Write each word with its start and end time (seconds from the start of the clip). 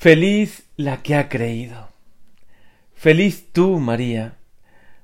Feliz 0.00 0.62
la 0.78 1.02
que 1.02 1.14
ha 1.14 1.28
creído. 1.28 1.90
Feliz 2.94 3.52
tú, 3.52 3.78
María, 3.78 4.38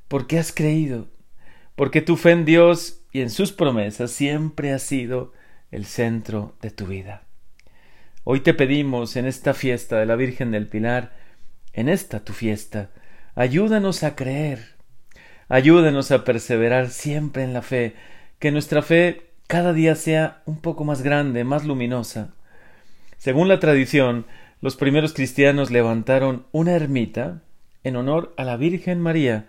porque 0.09 0.39
has 0.39 0.53
creído, 0.53 1.09
porque 1.75 2.01
tu 2.01 2.17
fe 2.17 2.31
en 2.31 2.47
Dios 2.47 3.03
y 3.13 3.21
en 3.21 3.29
sus 3.29 3.53
promesas 3.53 4.11
siempre 4.11 4.73
ha 4.73 4.79
sido 4.79 5.35
el 5.71 5.85
centro 5.85 6.57
de 6.63 6.71
tu 6.71 6.87
vida. 6.87 7.25
Hoy 8.25 8.41
te 8.41 8.55
pedimos 8.55 9.17
en 9.17 9.27
esta 9.27 9.53
fiesta 9.53 9.99
de 9.99 10.07
la 10.07 10.17
Virgen 10.17 10.51
del 10.51 10.67
Pilar, 10.67 11.13
en 11.75 11.91
esta 11.91 12.25
tu 12.25 12.33
fiesta, 12.33 12.89
ayúdanos 13.35 14.03
a 14.03 14.17
creer, 14.17 14.77
ayúdanos 15.51 16.11
a 16.11 16.25
perseverar 16.25 16.89
siempre 16.89 17.43
en 17.43 17.53
la 17.53 17.61
fe, 17.61 17.97
que 18.39 18.51
nuestra 18.51 18.81
fe 18.81 19.29
cada 19.47 19.75
día 19.75 19.95
sea 19.95 20.41
un 20.47 20.59
poco 20.59 20.85
más 20.85 21.03
grande, 21.03 21.45
más 21.45 21.67
luminosa. 21.67 22.33
Según 23.19 23.49
la 23.49 23.61
tradición, 23.61 24.25
los 24.61 24.77
primeros 24.77 25.13
cristianos 25.13 25.71
levantaron 25.71 26.47
una 26.53 26.73
ermita 26.73 27.43
en 27.85 27.97
honor 27.97 28.35
a 28.37 28.45
la 28.45 28.57
Virgen 28.57 29.01
María 29.01 29.47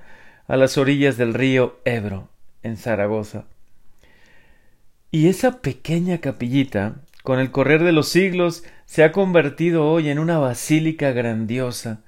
a 0.48 0.58
las 0.58 0.78
orillas 0.78 1.18
del 1.18 1.34
río 1.34 1.80
Ebro, 1.86 2.30
en 2.64 2.78
Zaragoza. 2.78 3.46
Y 5.12 5.28
esa 5.28 5.62
pequeña 5.62 6.20
capillita, 6.20 7.02
con 7.24 7.40
el 7.40 7.52
correr 7.52 7.84
de 7.84 7.92
los 7.92 8.10
siglos, 8.10 8.64
se 8.86 9.04
ha 9.04 9.12
convertido 9.12 9.90
hoy 9.90 10.10
en 10.10 10.20
una 10.20 10.38
basílica 10.38 11.12
grandiosa, 11.12 12.02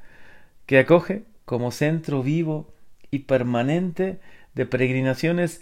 que 0.65 0.79
acoge 0.79 1.23
como 1.45 1.71
centro 1.71 2.21
vivo 2.23 2.73
y 3.11 3.19
permanente 3.19 4.19
de 4.53 4.65
peregrinaciones 4.65 5.61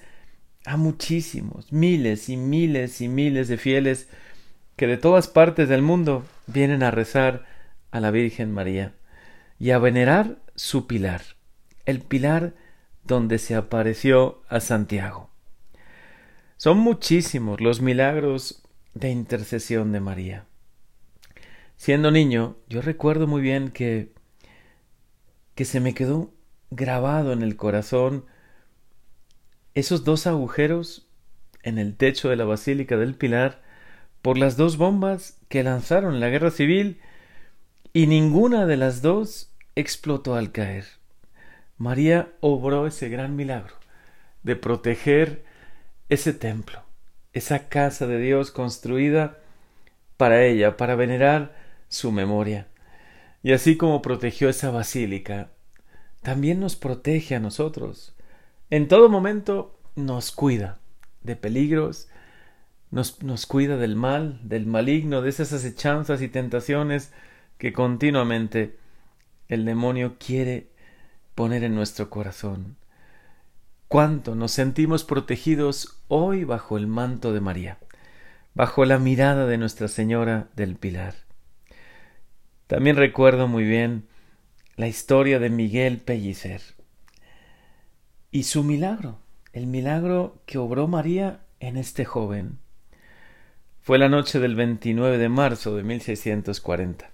a 0.66 0.76
muchísimos, 0.76 1.72
miles 1.72 2.30
y 2.30 2.36
miles 2.38 3.00
y 3.00 3.08
miles 3.08 3.48
de 3.48 3.58
fieles 3.58 4.10
que 4.78 4.88
de 4.88 4.96
todas 4.96 5.28
partes 5.28 5.68
del 5.68 5.82
mundo 5.82 6.24
vienen 6.46 6.84
a 6.84 6.92
rezar 6.92 7.46
a 7.92 8.00
la 8.00 8.12
Virgen 8.12 8.54
María 8.54 8.94
y 9.60 9.72
a 9.72 9.80
venerar 9.80 10.38
su 10.56 10.88
pilar, 10.88 11.22
el 11.86 12.00
pilar 12.00 12.54
donde 13.04 13.40
se 13.40 13.56
apareció 13.56 14.42
a 14.48 14.62
Santiago. 14.62 15.30
Son 16.56 16.78
muchísimos 16.78 17.60
los 17.60 17.82
milagros 17.82 18.64
de 18.94 19.10
intercesión 19.10 19.92
de 19.92 20.00
María. 20.00 20.46
Siendo 21.76 22.12
niño, 22.12 22.56
yo 22.70 22.82
recuerdo 22.82 23.28
muy 23.28 23.42
bien 23.42 23.70
que 23.72 24.16
que 25.58 25.66
se 25.66 25.80
me 25.80 25.96
quedó 25.96 26.32
grabado 26.70 27.34
en 27.34 27.42
el 27.42 27.56
corazón 27.56 28.26
esos 29.74 30.04
dos 30.04 30.28
agujeros 30.28 31.10
en 31.64 31.80
el 31.80 31.98
techo 31.98 32.30
de 32.30 32.36
la 32.36 32.46
Basílica 32.46 32.96
del 32.96 33.16
Pilar 33.16 33.64
por 34.28 34.38
las 34.38 34.58
dos 34.58 34.76
bombas 34.76 35.38
que 35.48 35.64
lanzaron 35.64 36.20
la 36.20 36.28
guerra 36.28 36.52
civil 36.52 37.00
y 37.94 38.08
ninguna 38.08 38.66
de 38.66 38.76
las 38.76 39.02
dos 39.02 39.54
explotó 39.78 40.36
al 40.36 40.52
caer. 40.52 40.84
María 41.78 42.34
obró 42.42 42.88
ese 42.88 43.08
gran 43.08 43.38
milagro 43.38 43.76
de 44.44 44.58
proteger 44.58 45.46
ese 46.10 46.34
templo, 46.34 46.84
esa 47.32 47.70
casa 47.70 48.06
de 48.06 48.20
Dios 48.20 48.52
construida 48.52 49.38
para 50.18 50.44
ella, 50.44 50.76
para 50.76 50.96
venerar 50.96 51.56
su 51.88 52.12
memoria. 52.12 52.68
Y 53.44 53.54
así 53.54 53.78
como 53.78 54.02
protegió 54.02 54.50
esa 54.50 54.72
basílica, 54.72 55.52
también 56.22 56.60
nos 56.60 56.76
protege 56.76 57.36
a 57.36 57.40
nosotros 57.40 58.14
en 58.70 58.90
todo 58.90 59.08
momento 59.08 59.80
nos 59.96 60.34
cuida 60.34 60.80
de 61.24 61.38
peligros, 61.38 62.10
nos, 62.92 63.22
nos, 63.24 63.46
cuida 63.46 63.78
del 63.78 63.96
mal, 63.96 64.40
del 64.44 64.66
maligno, 64.66 65.22
de 65.22 65.30
esas 65.30 65.54
acechanzas 65.54 66.22
y 66.22 66.30
tentaciones 66.30 67.12
que 67.58 67.74
continuamente 67.74 68.78
el 69.48 69.66
demonio 69.66 70.16
quiere 70.20 70.68
poner 71.36 71.64
en 71.64 71.76
nuestro 71.76 72.10
corazón. 72.10 72.78
Cuánto 73.88 74.36
nos 74.36 74.52
sentimos 74.52 75.04
protegidos 75.04 76.02
hoy 76.08 76.44
bajo 76.44 76.78
el 76.78 76.88
manto 76.88 77.34
de 77.34 77.42
María, 77.42 77.78
bajo 78.54 78.84
la 78.86 79.00
mirada 79.00 79.46
de 79.46 79.58
Nuestra 79.58 79.88
Señora 79.88 80.50
del 80.56 80.76
Pilar. 80.76 81.16
También 82.68 82.98
recuerdo 82.98 83.48
muy 83.48 83.64
bien 83.64 84.08
la 84.76 84.88
historia 84.88 85.40
de 85.40 85.50
Miguel 85.50 86.00
Pellicer 86.00 86.62
y 88.30 88.44
su 88.44 88.64
milagro, 88.64 89.20
el 89.54 89.68
milagro 89.68 90.42
que 90.46 90.58
obró 90.58 90.88
María 90.88 91.46
en 91.60 91.78
este 91.78 92.04
joven. 92.04 92.60
Fue 93.88 93.98
la 93.98 94.10
noche 94.10 94.42
del 94.42 94.56
29 94.56 95.18
de 95.18 95.30
marzo 95.30 95.78
de 95.78 95.84
1640. 95.84 97.10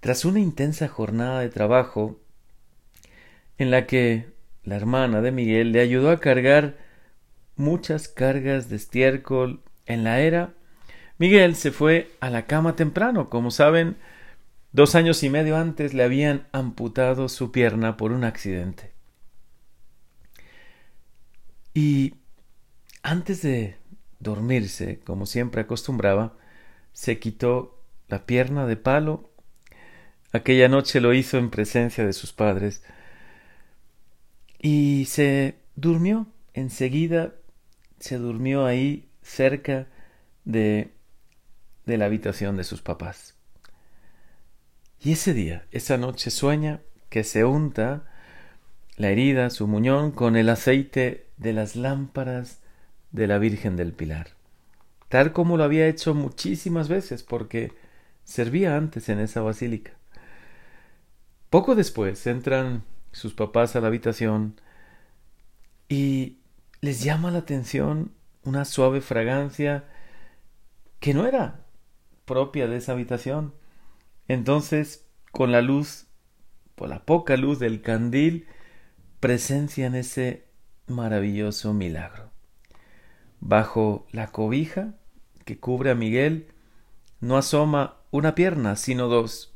Tras 0.00 0.24
una 0.24 0.40
intensa 0.40 0.88
jornada 0.88 1.38
de 1.38 1.50
trabajo, 1.50 2.18
en 3.58 3.70
la 3.70 3.86
que 3.86 4.26
la 4.64 4.74
hermana 4.74 5.20
de 5.20 5.30
Miguel 5.30 5.70
le 5.70 5.78
ayudó 5.78 6.10
a 6.10 6.18
cargar 6.18 6.78
muchas 7.54 8.08
cargas 8.08 8.70
de 8.70 8.74
estiércol 8.74 9.62
en 9.86 10.02
la 10.02 10.18
era, 10.18 10.52
Miguel 11.18 11.54
se 11.54 11.70
fue 11.70 12.10
a 12.18 12.28
la 12.28 12.46
cama 12.46 12.74
temprano. 12.74 13.30
Como 13.30 13.52
saben, 13.52 13.98
dos 14.72 14.96
años 14.96 15.22
y 15.22 15.30
medio 15.30 15.56
antes 15.56 15.94
le 15.94 16.02
habían 16.02 16.48
amputado 16.50 17.28
su 17.28 17.52
pierna 17.52 17.96
por 17.96 18.10
un 18.10 18.24
accidente. 18.24 18.90
Y 21.72 22.16
antes 23.04 23.42
de 23.42 23.76
dormirse, 24.22 25.00
como 25.00 25.26
siempre 25.26 25.62
acostumbraba, 25.62 26.36
se 26.92 27.18
quitó 27.18 27.82
la 28.08 28.24
pierna 28.24 28.66
de 28.66 28.76
palo. 28.76 29.30
Aquella 30.32 30.68
noche 30.68 31.00
lo 31.00 31.12
hizo 31.12 31.38
en 31.38 31.50
presencia 31.50 32.06
de 32.06 32.12
sus 32.12 32.32
padres. 32.32 32.82
Y 34.58 35.06
se 35.06 35.56
durmió. 35.74 36.26
Enseguida 36.54 37.34
se 37.98 38.18
durmió 38.18 38.64
ahí 38.64 39.08
cerca 39.22 39.88
de, 40.44 40.92
de 41.86 41.98
la 41.98 42.06
habitación 42.06 42.56
de 42.56 42.64
sus 42.64 42.82
papás. 42.82 43.34
Y 45.00 45.12
ese 45.12 45.34
día, 45.34 45.66
esa 45.72 45.96
noche 45.96 46.30
sueña 46.30 46.80
que 47.08 47.24
se 47.24 47.44
unta 47.44 48.04
la 48.96 49.10
herida, 49.10 49.50
su 49.50 49.66
muñón, 49.66 50.12
con 50.12 50.36
el 50.36 50.48
aceite 50.48 51.26
de 51.38 51.52
las 51.52 51.74
lámparas 51.74 52.61
de 53.12 53.26
la 53.26 53.38
Virgen 53.38 53.76
del 53.76 53.92
Pilar, 53.92 54.28
tal 55.08 55.32
como 55.32 55.56
lo 55.56 55.64
había 55.64 55.86
hecho 55.86 56.14
muchísimas 56.14 56.88
veces, 56.88 57.22
porque 57.22 57.72
servía 58.24 58.76
antes 58.76 59.08
en 59.08 59.20
esa 59.20 59.42
basílica. 59.42 59.92
Poco 61.50 61.74
después 61.74 62.26
entran 62.26 62.82
sus 63.12 63.34
papás 63.34 63.76
a 63.76 63.80
la 63.80 63.88
habitación 63.88 64.60
y 65.88 66.38
les 66.80 67.02
llama 67.02 67.30
la 67.30 67.38
atención 67.38 68.12
una 68.44 68.64
suave 68.64 69.00
fragancia 69.00 69.84
que 70.98 71.14
no 71.14 71.26
era 71.26 71.66
propia 72.24 72.66
de 72.66 72.78
esa 72.78 72.92
habitación. 72.92 73.54
Entonces, 74.28 75.06
con 75.30 75.52
la 75.52 75.60
luz, 75.60 76.06
por 76.74 76.88
la 76.88 77.04
poca 77.04 77.36
luz 77.36 77.58
del 77.58 77.82
candil, 77.82 78.46
presencian 79.20 79.94
ese 79.94 80.46
maravilloso 80.86 81.74
milagro. 81.74 82.31
Bajo 83.44 84.06
la 84.12 84.28
cobija 84.28 84.94
que 85.44 85.58
cubre 85.58 85.90
a 85.90 85.96
Miguel 85.96 86.46
no 87.18 87.36
asoma 87.36 87.96
una 88.12 88.36
pierna, 88.36 88.76
sino 88.76 89.08
dos. 89.08 89.52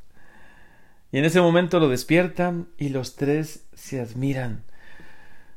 Y 1.12 1.18
en 1.18 1.24
ese 1.24 1.40
momento 1.40 1.78
lo 1.78 1.88
despiertan 1.88 2.66
y 2.78 2.88
los 2.88 3.14
tres 3.14 3.64
se 3.74 4.00
admiran, 4.00 4.64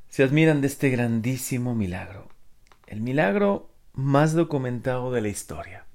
se 0.09 0.21
admiran 0.21 0.61
de 0.61 0.67
este 0.67 0.91
grandísimo 0.91 1.73
milagro, 1.73 2.27
el 2.85 3.01
milagro 3.01 3.71
más 3.93 4.33
documentado 4.33 5.11
de 5.11 5.21
la 5.21 5.29
historia, 5.29 5.85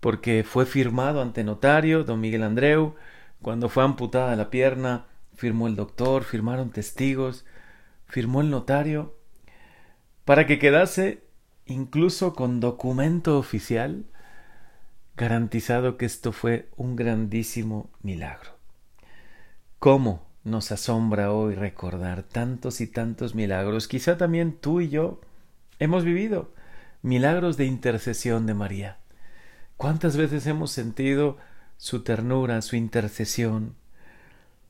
porque 0.00 0.42
fue 0.42 0.66
firmado 0.66 1.22
ante 1.22 1.44
notario, 1.44 2.02
don 2.02 2.20
Miguel 2.20 2.42
Andreu, 2.42 2.96
cuando 3.40 3.68
fue 3.68 3.84
amputada 3.84 4.34
la 4.34 4.50
pierna, 4.50 5.06
firmó 5.36 5.68
el 5.68 5.76
doctor, 5.76 6.24
firmaron 6.24 6.70
testigos, 6.70 7.46
firmó 8.08 8.40
el 8.40 8.50
notario 8.50 9.19
para 10.24 10.46
que 10.46 10.58
quedase 10.58 11.22
incluso 11.66 12.34
con 12.34 12.60
documento 12.60 13.38
oficial 13.38 14.04
garantizado 15.16 15.96
que 15.96 16.06
esto 16.06 16.32
fue 16.32 16.68
un 16.76 16.96
grandísimo 16.96 17.90
milagro. 18.02 18.56
¿Cómo 19.78 20.26
nos 20.44 20.72
asombra 20.72 21.32
hoy 21.32 21.54
recordar 21.54 22.22
tantos 22.22 22.80
y 22.80 22.86
tantos 22.86 23.34
milagros? 23.34 23.88
Quizá 23.88 24.16
también 24.16 24.52
tú 24.52 24.80
y 24.80 24.88
yo 24.88 25.20
hemos 25.78 26.04
vivido 26.04 26.52
milagros 27.02 27.56
de 27.56 27.66
intercesión 27.66 28.46
de 28.46 28.54
María. 28.54 28.98
¿Cuántas 29.76 30.16
veces 30.16 30.46
hemos 30.46 30.70
sentido 30.70 31.38
su 31.76 32.02
ternura, 32.02 32.60
su 32.62 32.76
intercesión? 32.76 33.74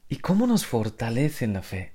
¿Y 0.08 0.16
cómo 0.16 0.46
nos 0.46 0.66
fortalece 0.66 1.44
en 1.44 1.54
la 1.54 1.62
fe? 1.62 1.92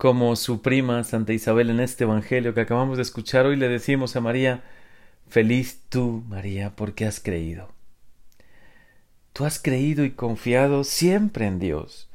Como 0.00 0.34
su 0.34 0.62
prima 0.62 1.04
Santa 1.04 1.34
Isabel 1.34 1.68
en 1.68 1.78
este 1.78 2.04
Evangelio 2.04 2.54
que 2.54 2.62
acabamos 2.62 2.96
de 2.96 3.02
escuchar, 3.02 3.44
hoy 3.44 3.56
le 3.56 3.68
decimos 3.68 4.16
a 4.16 4.22
María, 4.22 4.64
feliz 5.28 5.82
tú, 5.90 6.24
María, 6.26 6.74
porque 6.74 7.04
has 7.04 7.20
creído. 7.20 7.74
tú 9.34 9.44
has 9.44 9.60
creído 9.60 10.02
y 10.06 10.12
confiado 10.12 10.84
siempre 10.84 11.46
en 11.46 11.58
Dios. 11.58 12.08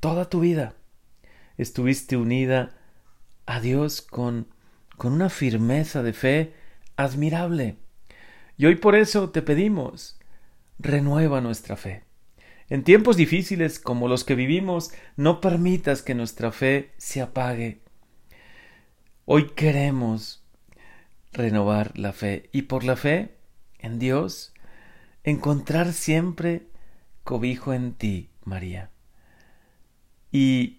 Toda 0.00 0.30
tu 0.30 0.40
vida 0.40 0.72
estuviste 1.58 2.16
unida 2.16 2.74
a 3.44 3.60
Dios 3.60 4.00
con, 4.00 4.46
con 4.96 5.12
una 5.12 5.28
firmeza 5.28 6.02
de 6.02 6.14
fe 6.14 6.54
admirable. 6.96 7.76
Y 8.56 8.64
hoy 8.64 8.76
por 8.76 8.94
eso 8.94 9.28
te 9.28 9.42
pedimos, 9.42 10.18
renueva 10.78 11.42
nuestra 11.42 11.76
fe. 11.76 12.02
En 12.70 12.84
tiempos 12.84 13.16
difíciles 13.16 13.80
como 13.80 14.06
los 14.06 14.22
que 14.22 14.36
vivimos, 14.36 14.92
no 15.16 15.40
permitas 15.40 16.02
que 16.02 16.14
nuestra 16.14 16.52
fe 16.52 16.92
se 16.98 17.20
apague. 17.20 17.80
Hoy 19.24 19.48
queremos 19.56 20.44
renovar 21.32 21.98
la 21.98 22.12
fe 22.12 22.48
y 22.52 22.62
por 22.62 22.84
la 22.84 22.94
fe 22.94 23.34
en 23.80 23.98
Dios 23.98 24.54
encontrar 25.24 25.92
siempre 25.92 26.68
cobijo 27.24 27.72
en 27.72 27.92
ti, 27.94 28.30
María. 28.44 28.90
Y 30.30 30.78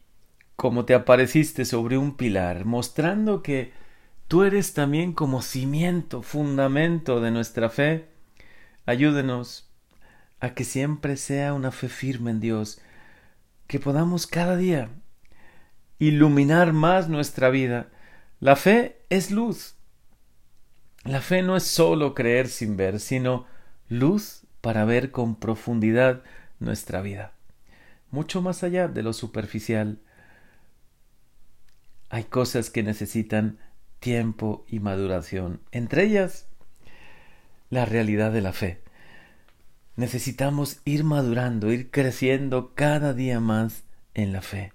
como 0.55 0.85
te 0.85 0.93
apareciste 0.93 1.65
sobre 1.65 1.97
un 1.97 2.15
pilar, 2.15 2.63
mostrando 2.63 3.43
que 3.43 3.73
tú 4.29 4.43
eres 4.43 4.73
también 4.73 5.11
como 5.11 5.41
cimiento, 5.41 6.21
fundamento 6.21 7.19
de 7.19 7.31
nuestra 7.31 7.69
fe, 7.69 8.07
ayúdenos 8.85 9.70
a 10.41 10.53
que 10.55 10.63
siempre 10.63 11.15
sea 11.15 11.53
una 11.53 11.71
fe 11.71 11.87
firme 11.87 12.31
en 12.31 12.39
Dios, 12.39 12.81
que 13.67 13.79
podamos 13.79 14.27
cada 14.27 14.57
día 14.57 14.89
iluminar 15.99 16.73
más 16.73 17.07
nuestra 17.07 17.49
vida. 17.51 17.89
La 18.39 18.55
fe 18.55 18.97
es 19.09 19.29
luz. 19.29 19.75
La 21.03 21.21
fe 21.21 21.43
no 21.43 21.55
es 21.55 21.63
solo 21.63 22.15
creer 22.15 22.47
sin 22.47 22.75
ver, 22.75 22.99
sino 22.99 23.45
luz 23.87 24.41
para 24.61 24.83
ver 24.83 25.11
con 25.11 25.35
profundidad 25.35 26.23
nuestra 26.59 27.01
vida. 27.01 27.33
Mucho 28.09 28.41
más 28.41 28.63
allá 28.63 28.87
de 28.87 29.03
lo 29.03 29.13
superficial. 29.13 29.99
Hay 32.09 32.23
cosas 32.23 32.71
que 32.71 32.81
necesitan 32.81 33.59
tiempo 33.99 34.65
y 34.67 34.79
maduración. 34.79 35.61
Entre 35.71 36.03
ellas, 36.03 36.47
la 37.69 37.85
realidad 37.85 38.31
de 38.31 38.41
la 38.41 38.53
fe. 38.53 38.81
Necesitamos 40.01 40.81
ir 40.83 41.03
madurando, 41.03 41.71
ir 41.71 41.91
creciendo 41.91 42.73
cada 42.73 43.13
día 43.13 43.39
más 43.39 43.83
en 44.15 44.33
la 44.33 44.41
fe. 44.41 44.73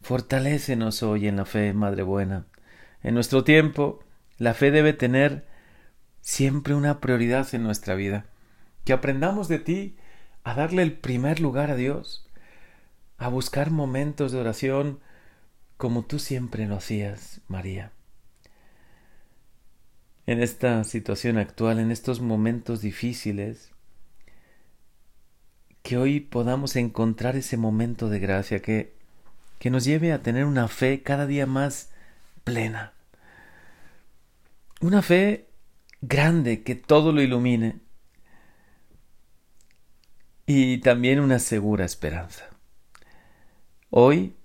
Fortalécenos 0.00 1.04
hoy 1.04 1.28
en 1.28 1.36
la 1.36 1.44
fe, 1.44 1.72
Madre 1.72 2.02
Buena. 2.02 2.44
En 3.04 3.14
nuestro 3.14 3.44
tiempo, 3.44 4.02
la 4.38 4.52
fe 4.52 4.72
debe 4.72 4.92
tener 4.92 5.46
siempre 6.20 6.74
una 6.74 7.00
prioridad 7.00 7.46
en 7.54 7.62
nuestra 7.62 7.94
vida. 7.94 8.26
Que 8.84 8.92
aprendamos 8.92 9.46
de 9.46 9.60
ti 9.60 9.96
a 10.42 10.54
darle 10.56 10.82
el 10.82 10.94
primer 10.94 11.38
lugar 11.38 11.70
a 11.70 11.76
Dios, 11.76 12.28
a 13.18 13.28
buscar 13.28 13.70
momentos 13.70 14.32
de 14.32 14.40
oración 14.40 14.98
como 15.76 16.06
tú 16.06 16.18
siempre 16.18 16.66
lo 16.66 16.74
hacías, 16.74 17.40
María. 17.46 17.92
En 20.26 20.42
esta 20.42 20.82
situación 20.82 21.38
actual, 21.38 21.78
en 21.78 21.92
estos 21.92 22.20
momentos 22.20 22.80
difíciles, 22.80 23.70
que 25.84 25.98
hoy 25.98 26.18
podamos 26.18 26.76
encontrar 26.76 27.36
ese 27.36 27.58
momento 27.58 28.08
de 28.08 28.18
gracia 28.18 28.62
que, 28.62 28.94
que 29.58 29.68
nos 29.68 29.84
lleve 29.84 30.14
a 30.14 30.22
tener 30.22 30.46
una 30.46 30.66
fe 30.66 31.02
cada 31.02 31.26
día 31.26 31.44
más 31.44 31.90
plena. 32.42 32.94
Una 34.80 35.02
fe 35.02 35.46
grande 36.00 36.62
que 36.62 36.74
todo 36.74 37.12
lo 37.12 37.20
ilumine 37.20 37.80
y 40.46 40.78
también 40.78 41.20
una 41.20 41.38
segura 41.38 41.84
esperanza. 41.84 42.44
Hoy 43.90 44.36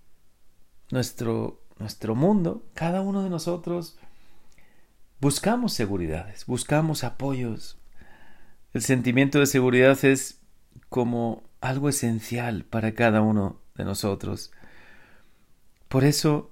nuestro, 0.92 1.64
nuestro 1.78 2.16
mundo, 2.16 2.66
cada 2.74 3.00
uno 3.00 3.24
de 3.24 3.30
nosotros, 3.30 3.98
buscamos 5.22 5.72
seguridades, 5.72 6.46
buscamos 6.46 7.06
apoyos. 7.06 7.78
El 8.74 8.82
sentimiento 8.82 9.40
de 9.40 9.46
seguridad 9.46 10.04
es 10.04 10.39
como 10.90 11.44
algo 11.62 11.90
esencial 11.90 12.66
para 12.66 12.94
cada 12.94 13.22
uno 13.22 13.62
de 13.76 13.86
nosotros. 13.86 14.52
Por 15.88 16.04
eso, 16.04 16.52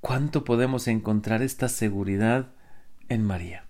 ¿cuánto 0.00 0.44
podemos 0.44 0.88
encontrar 0.88 1.42
esta 1.42 1.68
seguridad 1.68 2.52
en 3.08 3.24
María, 3.24 3.66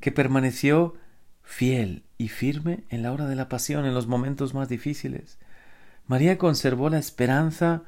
que 0.00 0.12
permaneció 0.12 0.94
fiel 1.42 2.04
y 2.18 2.28
firme 2.28 2.84
en 2.88 3.02
la 3.02 3.12
hora 3.12 3.26
de 3.26 3.36
la 3.36 3.48
pasión, 3.48 3.86
en 3.86 3.94
los 3.94 4.06
momentos 4.06 4.54
más 4.54 4.68
difíciles? 4.68 5.38
María 6.06 6.38
conservó 6.38 6.90
la 6.90 6.98
esperanza 6.98 7.84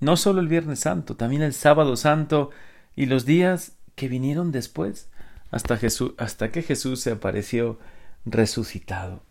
no 0.00 0.16
solo 0.16 0.40
el 0.40 0.48
Viernes 0.48 0.80
Santo, 0.80 1.16
también 1.16 1.42
el 1.42 1.52
Sábado 1.52 1.96
Santo 1.96 2.50
y 2.96 3.06
los 3.06 3.24
días 3.24 3.76
que 3.94 4.08
vinieron 4.08 4.50
después, 4.50 5.08
hasta, 5.50 5.78
hasta 6.18 6.50
que 6.50 6.62
Jesús 6.62 7.00
se 7.00 7.12
apareció 7.12 7.78
resucitado. 8.24 9.22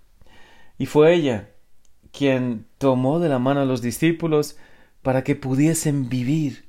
Y 0.78 0.86
fue 0.86 1.14
ella 1.14 1.50
quien 2.12 2.66
tomó 2.78 3.20
de 3.20 3.30
la 3.30 3.40
mano 3.40 3.62
a 3.62 3.66
los 3.66 3.82
discípulos 3.82 4.58
para 5.02 5.24
que 5.24 5.36
pudiesen 5.36 6.10
vivir 6.10 6.66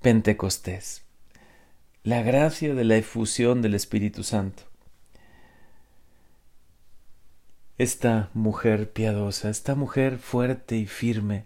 Pentecostés, 0.00 1.04
la 2.04 2.22
gracia 2.22 2.74
de 2.74 2.84
la 2.84 2.96
efusión 2.96 3.62
del 3.62 3.74
Espíritu 3.74 4.22
Santo. 4.22 4.62
Esta 7.78 8.30
mujer 8.32 8.92
piadosa, 8.92 9.50
esta 9.50 9.74
mujer 9.74 10.18
fuerte 10.18 10.76
y 10.76 10.86
firme, 10.86 11.44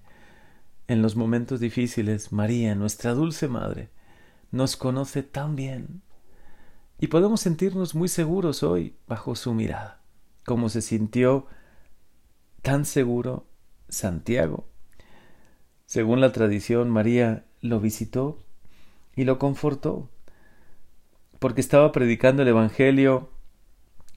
en 0.86 1.02
los 1.02 1.16
momentos 1.16 1.60
difíciles, 1.60 2.32
María, 2.32 2.74
nuestra 2.74 3.14
dulce 3.14 3.48
Madre, 3.48 3.88
nos 4.50 4.76
conoce 4.76 5.22
tan 5.22 5.56
bien 5.56 6.02
y 6.98 7.06
podemos 7.06 7.40
sentirnos 7.40 7.94
muy 7.94 8.08
seguros 8.08 8.62
hoy 8.62 8.94
bajo 9.06 9.36
su 9.36 9.54
mirada 9.54 9.99
como 10.44 10.68
se 10.68 10.82
sintió 10.82 11.46
tan 12.62 12.84
seguro 12.84 13.46
Santiago. 13.88 14.66
Según 15.86 16.20
la 16.20 16.32
tradición, 16.32 16.90
María 16.90 17.44
lo 17.60 17.80
visitó 17.80 18.38
y 19.16 19.24
lo 19.24 19.38
confortó, 19.38 20.08
porque 21.38 21.60
estaba 21.60 21.92
predicando 21.92 22.42
el 22.42 22.48
Evangelio 22.48 23.30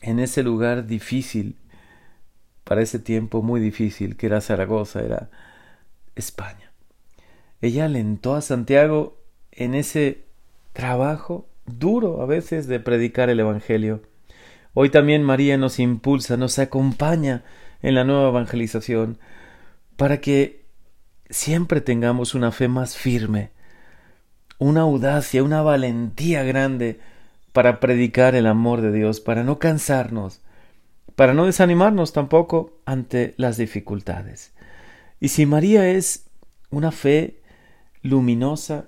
en 0.02 0.20
ese 0.20 0.44
lugar 0.44 0.86
difícil, 0.86 1.58
para 2.64 2.82
ese 2.82 3.00
tiempo 3.00 3.42
muy 3.42 3.60
difícil, 3.60 4.16
que 4.16 4.28
era 4.28 4.42
Zaragoza, 4.42 5.02
era 5.02 5.30
España. 6.16 6.72
Ella 7.62 7.86
alentó 7.86 8.36
a 8.36 8.42
Santiago 8.42 9.18
en 9.52 9.74
ese 9.74 10.26
trabajo 10.74 11.48
duro 11.66 12.22
a 12.22 12.26
veces 12.26 12.68
de 12.68 12.80
predicar 12.80 13.30
el 13.30 13.40
Evangelio. 13.40 14.02
Hoy 14.74 14.90
también 14.90 15.24
María 15.24 15.58
nos 15.58 15.80
impulsa, 15.80 16.36
nos 16.36 16.58
acompaña 16.58 17.44
en 17.82 17.96
la 17.96 18.04
nueva 18.04 18.30
evangelización 18.30 19.20
para 19.98 20.20
que 20.20 20.66
siempre 21.30 21.82
tengamos 21.82 22.34
una 22.34 22.52
fe 22.52 22.68
más 22.68 22.98
firme, 22.98 23.52
una 24.58 24.82
audacia, 24.82 25.44
una 25.44 25.62
valentía 25.62 26.44
grande 26.44 27.00
para 27.52 27.80
predicar 27.80 28.34
el 28.34 28.48
amor 28.48 28.82
de 28.82 28.92
Dios, 28.92 29.20
para 29.20 29.44
no 29.44 29.60
cansarnos, 29.60 30.42
para 31.16 31.36
no 31.36 31.46
desanimarnos 31.46 32.12
tampoco 32.14 32.80
ante 32.86 33.36
las 33.38 33.58
dificultades. 33.58 34.54
Y 35.20 35.30
si 35.30 35.46
María 35.46 35.88
es 35.88 36.26
una 36.72 36.92
fe 36.92 37.42
luminosa, 38.02 38.88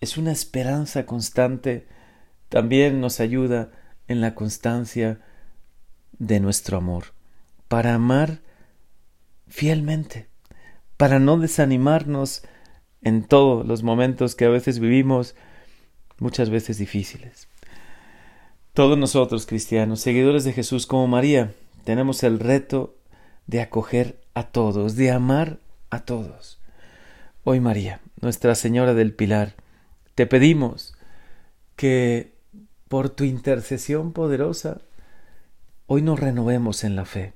es 0.00 0.16
una 0.16 0.30
esperanza 0.30 1.04
constante, 1.04 1.88
también 2.48 3.00
nos 3.00 3.18
ayuda 3.18 3.72
en 4.10 4.20
la 4.20 4.34
constancia 4.34 5.20
de 6.18 6.40
nuestro 6.40 6.76
amor, 6.76 7.14
para 7.68 7.94
amar 7.94 8.40
fielmente, 9.46 10.26
para 10.96 11.20
no 11.20 11.38
desanimarnos 11.38 12.42
en 13.02 13.22
todos 13.22 13.64
los 13.64 13.84
momentos 13.84 14.34
que 14.34 14.46
a 14.46 14.48
veces 14.48 14.80
vivimos, 14.80 15.36
muchas 16.18 16.50
veces 16.50 16.76
difíciles. 16.76 17.46
Todos 18.74 18.98
nosotros, 18.98 19.46
cristianos, 19.46 20.00
seguidores 20.00 20.42
de 20.42 20.54
Jesús 20.54 20.86
como 20.86 21.06
María, 21.06 21.54
tenemos 21.84 22.24
el 22.24 22.40
reto 22.40 22.96
de 23.46 23.60
acoger 23.60 24.20
a 24.34 24.42
todos, 24.48 24.96
de 24.96 25.12
amar 25.12 25.60
a 25.88 26.00
todos. 26.00 26.58
Hoy, 27.44 27.60
María, 27.60 28.00
Nuestra 28.20 28.56
Señora 28.56 28.92
del 28.92 29.14
Pilar, 29.14 29.54
te 30.16 30.26
pedimos 30.26 30.94
que 31.76 32.39
por 32.90 33.08
tu 33.08 33.22
intercesión 33.22 34.12
poderosa, 34.12 34.80
hoy 35.86 36.02
nos 36.02 36.18
renovemos 36.18 36.82
en 36.82 36.96
la 36.96 37.04
fe. 37.04 37.34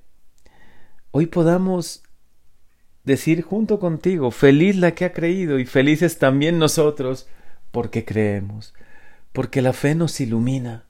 Hoy 1.12 1.26
podamos 1.26 2.02
decir 3.04 3.42
junto 3.42 3.78
contigo, 3.78 4.32
feliz 4.32 4.74
la 4.74 4.96
que 4.96 5.04
ha 5.04 5.12
creído 5.12 5.60
y 5.60 5.64
felices 5.64 6.18
también 6.18 6.58
nosotros 6.58 7.28
porque 7.70 8.04
creemos, 8.04 8.74
porque 9.32 9.62
la 9.62 9.72
fe 9.72 9.94
nos 9.94 10.20
ilumina, 10.20 10.86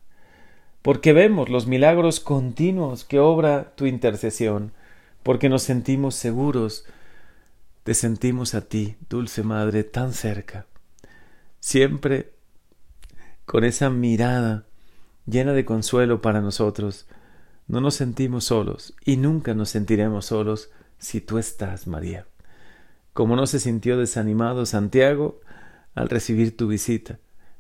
porque 0.81 1.13
vemos 1.13 1.51
los 1.51 1.67
milagros 1.67 2.19
continuos 2.19 3.05
que 3.05 3.19
obra 3.19 3.75
tu 3.75 3.85
intercesión, 3.85 4.73
porque 5.23 5.51
nos 5.51 5.63
sentimos 5.63 6.15
seguros, 6.15 6.87
te 7.83 7.93
sentimos 7.93 8.55
a 8.55 8.63
ti, 8.63 8.97
dulce 9.11 9.43
Madre, 9.43 9.85
tan 9.85 10.15
cerca, 10.15 10.65
siempre 11.61 12.33
con 13.47 13.65
esa 13.65 13.91
mirada 13.91 14.67
llena 15.27 15.53
de 15.53 15.65
consuelo 15.65 16.23
para 16.23 16.41
nosotros. 16.41 17.07
No 17.67 17.81
nos 17.81 17.95
sentimos 17.95 18.45
solos 18.45 18.95
y 19.05 19.17
nunca 19.17 19.55
nos 19.55 19.71
sentiremos 19.71 20.27
solos 20.27 20.71
si 20.99 21.21
tú 21.21 21.39
estás, 21.39 21.87
María. 21.87 22.27
Como 23.13 23.37
no 23.37 23.47
se 23.47 23.61
sintió 23.61 23.97
desanimado 23.97 24.67
Santiago 24.67 25.41
al 25.95 26.09
recibir 26.09 26.57
tu 26.57 26.69
visita, 26.69 27.19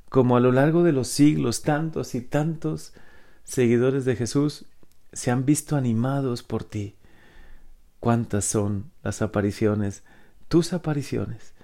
como 0.08 0.36
a 0.36 0.40
lo 0.40 0.52
largo 0.52 0.82
de 0.82 0.92
los 0.92 1.08
siglos 1.08 1.62
tantos 1.62 2.14
y 2.14 2.20
tantos 2.20 2.92
seguidores 3.44 4.04
de 4.04 4.16
Jesús 4.16 4.66
se 5.12 5.30
han 5.30 5.44
visto 5.44 5.76
animados 5.76 6.42
por 6.42 6.64
ti. 6.64 6.96
Cuántas 8.00 8.44
son 8.44 8.90
las 9.02 9.22
apariciones, 9.22 10.02
tus 10.48 10.72
apariciones, 10.72 11.54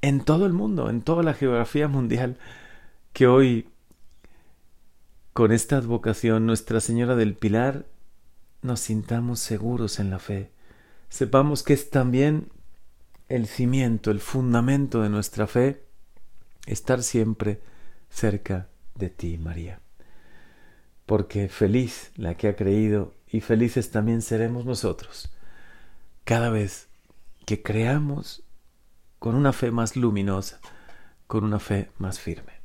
en 0.00 0.20
todo 0.24 0.46
el 0.46 0.52
mundo, 0.52 0.88
en 0.88 1.02
toda 1.02 1.22
la 1.22 1.34
geografía 1.34 1.88
mundial, 1.88 2.36
que 3.16 3.26
hoy, 3.26 3.66
con 5.32 5.50
esta 5.50 5.78
advocación, 5.78 6.44
Nuestra 6.44 6.82
Señora 6.82 7.16
del 7.16 7.34
Pilar, 7.34 7.86
nos 8.60 8.80
sintamos 8.80 9.40
seguros 9.40 10.00
en 10.00 10.10
la 10.10 10.18
fe, 10.18 10.50
sepamos 11.08 11.62
que 11.62 11.72
es 11.72 11.88
también 11.88 12.50
el 13.30 13.46
cimiento, 13.46 14.10
el 14.10 14.20
fundamento 14.20 15.00
de 15.00 15.08
nuestra 15.08 15.46
fe, 15.46 15.82
estar 16.66 17.02
siempre 17.02 17.62
cerca 18.10 18.68
de 18.96 19.08
ti, 19.08 19.38
María. 19.38 19.80
Porque 21.06 21.48
feliz 21.48 22.10
la 22.16 22.36
que 22.36 22.48
ha 22.48 22.54
creído 22.54 23.14
y 23.28 23.40
felices 23.40 23.90
también 23.90 24.20
seremos 24.20 24.66
nosotros, 24.66 25.32
cada 26.24 26.50
vez 26.50 26.88
que 27.46 27.62
creamos 27.62 28.42
con 29.18 29.34
una 29.34 29.54
fe 29.54 29.70
más 29.70 29.96
luminosa, 29.96 30.60
con 31.26 31.44
una 31.44 31.60
fe 31.60 31.88
más 31.96 32.20
firme. 32.20 32.55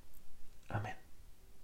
Amén. 0.73 1.00